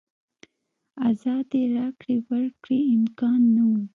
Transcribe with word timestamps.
ازادې 1.09 1.61
راکړې 1.75 2.15
ورکړې 2.29 2.79
امکان 2.95 3.41
نه 3.55 3.63
و. 3.69 3.71